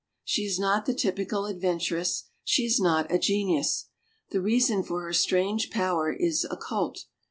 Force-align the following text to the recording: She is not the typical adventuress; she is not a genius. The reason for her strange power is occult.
She 0.23 0.45
is 0.45 0.57
not 0.57 0.87
the 0.87 0.95
typical 0.95 1.45
adventuress; 1.47 2.23
she 2.43 2.63
is 2.65 2.79
not 2.79 3.11
a 3.11 3.19
genius. 3.19 3.89
The 4.31 4.41
reason 4.41 4.81
for 4.81 5.03
her 5.03 5.13
strange 5.13 5.69
power 5.69 6.11
is 6.11 6.43
occult. 6.49 7.05